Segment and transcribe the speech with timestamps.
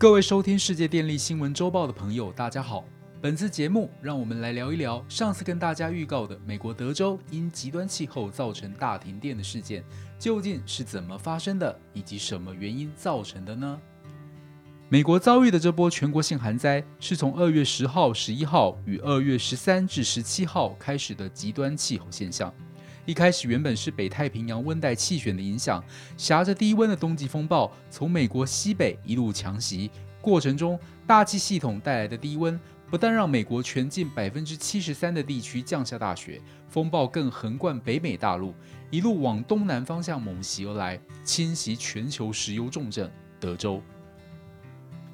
[0.00, 2.86] 各位收听世界电力新闻周报的朋友，大家好。
[3.20, 9.84] 本次节目，让我们来聊一聊上次跟大家预告的美国德州因极端气候造成大停电的事件，
[10.18, 13.78] 究竟是怎么发生的，以及什么原因造成的呢？
[14.88, 22.50] 美国遭遇的这波全国性寒灾，是从二月十号、十一号与二月十三至十七号开始的极端气候现象。
[23.10, 25.82] 一开始原本是北太平洋温带气旋的影响，
[26.16, 29.90] 挟着低温的冬季风暴从美国西北一路强袭，
[30.20, 38.54] 过程中大气系统带来的低温不但让美国全境百分之七十三的地区降下大雪，风暴更横贯北美大陆，
[38.92, 43.82] 一路往东南方向猛袭而来，侵袭全球石油重镇德州。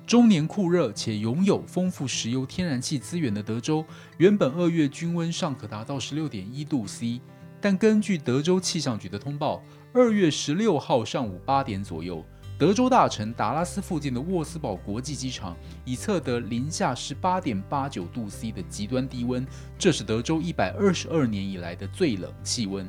[0.07, 3.83] 终年酷热且拥有丰富石油天然气资源的德州，
[4.19, 7.23] 原本二月均温尚可达到十六点一度 C。
[7.67, 9.61] 但根据德州气象局的通报，
[9.93, 12.25] 二月十六号上午八点左右，
[12.57, 19.45] 德州大城达拉斯附近的沃斯堡国际机场已测得零下十八点八九度 C 的极端低温，
[19.77, 22.89] 这是德州一百二十二年以来的最冷气温。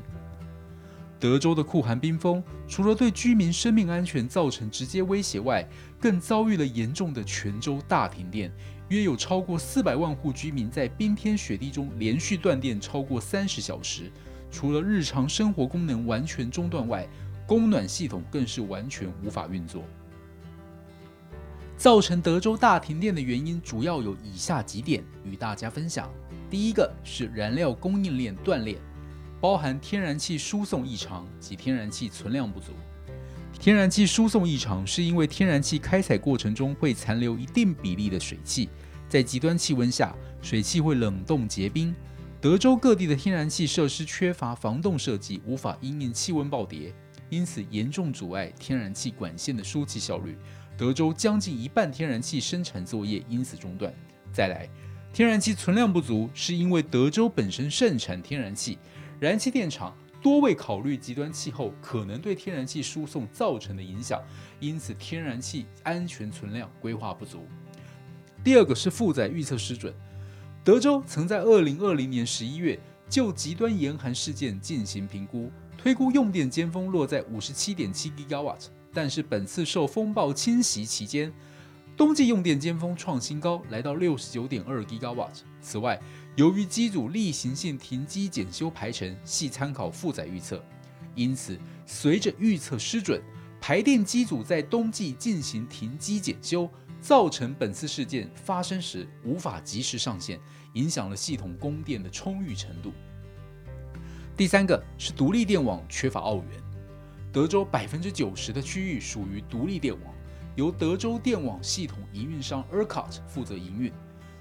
[1.19, 5.67] 德州的酷寒冰封，除了对居民生命安全造成直接威胁外，
[5.99, 8.53] 更遭遇了严重的全州大停电，
[8.89, 14.11] 约有超过四百万户居民在冰天雪地中连续断电超过三十小时。
[14.49, 17.07] 除了日常生活功能完全中断外，
[17.45, 19.83] 供暖系统更是完全无法运作。
[21.77, 26.09] 造成德州大停电的原因主要有以下几点与大家分享：
[26.49, 28.77] 第一个是燃料供应链断裂，
[29.39, 32.71] 包含天然气输送异常及天然气存量不足。
[33.59, 38.69] 天然气输送异常是因为天然气开采过程中会残留一定比例的水汽，
[39.07, 41.93] 在极端气温下，水汽会冷冻结冰。
[42.39, 46.93] 德州各地的天然气设施缺乏防冻设计，无法因应气温暴跌，
[47.31, 50.37] 因此严重阻碍天然气管线的输气效率。
[50.77, 53.91] 德州将近一半天然气生产作业因此中断。
[54.31, 54.69] 再来，
[55.11, 58.77] 天然气存量不足，是因为德州本身盛产天然气，
[59.19, 64.21] 燃气电厂多未考虑极端气候可能对天然气输送造成的影响，
[64.59, 67.47] 因此天然气安全存量规划不足。
[68.43, 69.91] 第二个是负载预测失准。
[70.67, 81.31] 德州曾在二零二零年十一月就极端严寒事件进行评估，推估用电尖峰落在五十七点七 gigawatt，但是本次受风暴侵袭期间，
[81.95, 85.35] 冬季用电尖峰创新高，来到六十九点二 gigawatt。
[85.61, 85.97] 此外，
[86.35, 90.61] 由于机组例行性停机检修排程系参考负载预测，
[91.15, 93.21] 因此随着预测失准，
[93.61, 96.69] 排电机组在冬季进行停机检修。
[96.99, 100.39] 造成本次事件发生时无法及时上线，
[100.73, 102.91] 影响了系统供电的充裕程度。
[104.35, 106.45] 第三个是独立电网缺乏澳元。
[107.31, 110.13] 德州百分之九十的区域属于独立电网，
[110.55, 113.91] 由德州电网系统营运商 ERCOT 负责营运，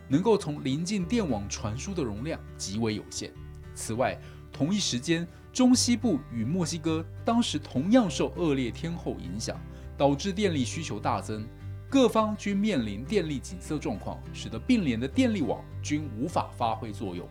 [0.08, 3.30] 能够从邻近电网传输的容量极为有限。
[3.74, 4.18] 此外，
[4.50, 9.60] 同一时间，中西部与墨西哥当时同样受恶劣天候影响，
[9.98, 11.46] 导致电力需求大增。
[11.88, 17.28] 各方均面临电力紧塞状况，使得并联的电力网均无法发挥作用。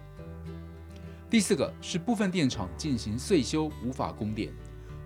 [1.30, 4.54] 第四个是部分电厂进行岁修，无法供电。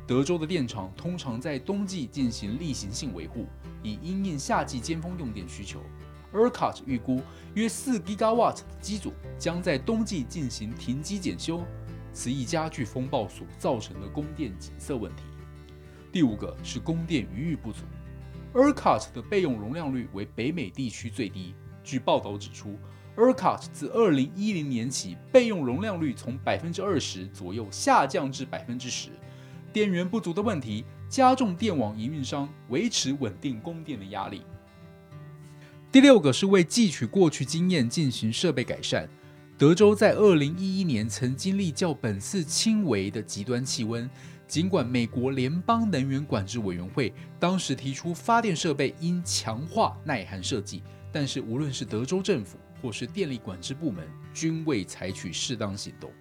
[0.05, 3.47] 德州的电厂通常在冬季进行例行性维护，
[3.81, 5.81] 以因应夏季尖峰用电需求。
[6.31, 7.19] ERCOT 预估
[7.55, 11.63] 约四 gigawatt 的机组将在冬季进行停机检修，
[12.13, 15.23] 此亦加剧风暴所造成的供电紧塞问题。
[16.11, 17.79] 第五个是供电余裕不足。
[18.53, 21.53] ERCOT 的备用容量率为北美地区最低。
[21.83, 22.75] 据报道指出
[23.15, 29.09] ，ERCOT 自2010年起备用容量率从百分之二十左右下降至百分之十，
[29.71, 34.41] 电源不足的问题加重电网营运商维持稳定供电的压力。
[35.91, 39.07] 第六个是为汲取过去经验进行设备改善。
[39.57, 44.09] 德州在2011年曾经历较本次轻微的极端气温。
[44.49, 50.81] 尽管美国联邦能源管制委员会当时提出发电设备应强化耐寒设计，
[51.11, 56.11] 但是无论是德州政府或是电力管制部门，均未采取适当行动。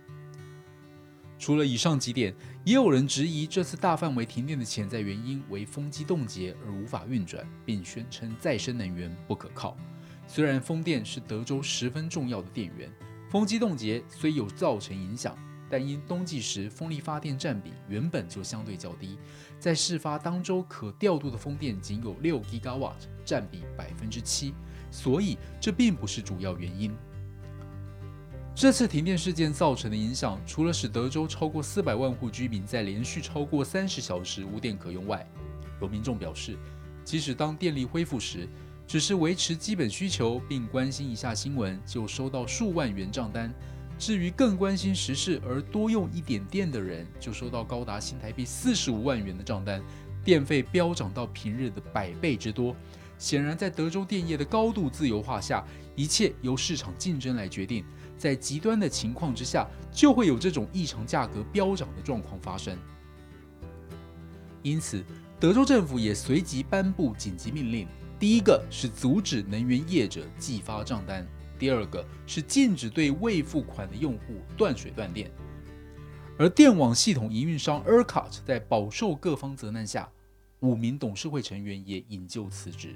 [1.39, 2.35] 除了以上几点，
[2.67, 9.75] 也有人质疑这次大范围停电的潜在原因为风机冻结而无法运转，并宣称再生能源不可靠。
[10.27, 12.93] 虽然风电是德州十分重要的电源，
[13.31, 15.35] 风机冻结虽有造成影响。
[15.71, 19.19] 但因冬季时风力发电占比原本就相对较低，
[19.59, 22.95] 在事发当周可调度的风电仅有六 gigawatt，
[23.25, 24.55] 占比百分之七，
[24.91, 26.97] 所以这并不是主要原因。
[28.55, 35.25] 这次停电事件造成的影响，除了使德州超过四百万户居民在连续超过三十小时无电可用外，
[35.81, 36.59] 有民众表示，
[37.05, 38.49] 即使当电力恢复时，
[38.85, 43.55] 只是维持基本需求并关心一下新闻，就收到数万元账单。
[43.99, 49.83] 至于更关心时事而多用一点电的人，就收到高达新台币四十五万元的账单，
[50.25, 52.75] 电费飙涨到平日的百倍之多。
[53.19, 55.65] 显然，在德州电业的高度自由化下，
[55.97, 57.85] 一切由市场竞争来决定。
[58.17, 62.79] 在极端的情况之下，就会有这种异常价格飙涨的状况发生。
[64.63, 65.05] 因此，
[65.41, 67.89] 德州政府也随即颁布紧急命令：
[68.21, 71.25] 第一个是阻止能源业者寄发账单；
[71.59, 75.31] 第二个是禁止对未付款的用户断水断电。
[76.39, 80.09] 而电网系统营运商 ERCOT 在饱受各方责难下，
[80.61, 82.95] 五名董事会成员也引咎辞职。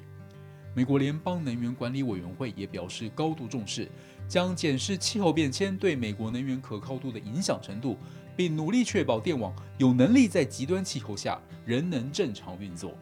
[0.75, 3.89] 美国联邦能源管理委员会也表示高度重视，
[4.27, 7.99] 将检视气候变迁对美国能源可靠度的影响程度，
[8.35, 12.97] 并努力确保电网有能力在极端气候下仍能正常运作。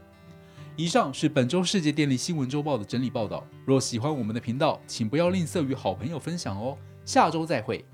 [0.76, 3.44] 以上是本周世界电力新闻周报的整理报道。
[3.66, 6.76] 若喜欢我们的频道，请不要吝啬与好朋友分享哦。
[7.04, 7.84] 下周再会。